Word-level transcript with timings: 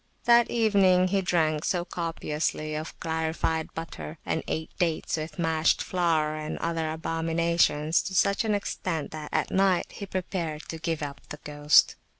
That 0.23 0.49
evening 0.49 1.09
he 1.09 1.21
drank 1.21 1.63
so 1.63 1.85
copiously 1.85 2.73
of 2.73 2.99
clarified 2.99 3.71
butter, 3.75 4.17
and 4.25 4.41
ate 4.47 4.71
dates 4.79 5.19
mashed 5.37 5.77
with 5.81 5.87
flour 5.89 6.35
and 6.35 6.57
other 6.57 6.89
abominations 6.91 8.01
to 8.05 8.15
such 8.15 8.43
an 8.43 8.55
extent, 8.55 9.11
that 9.11 9.29
at 9.31 9.51
night 9.51 9.91
he 9.91 10.07
prepared 10.07 10.63
to 10.69 10.79
give 10.79 11.03
up 11.03 11.21
the 11.29 11.37
ghost. 11.43 11.97